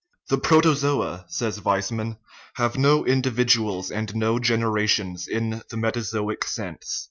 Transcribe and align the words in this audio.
"The 0.29 0.39
protozoa," 0.39 1.25
says 1.29 1.59
Weismann," 1.59 2.17
have 2.55 2.75
no 2.75 3.05
indi 3.05 3.29
viduals 3.29 3.95
and 3.95 4.15
no 4.15 4.39
generations 4.39 5.27
in 5.27 5.61
the 5.69 5.77
matazoic 5.77 6.43
sense." 6.43 6.99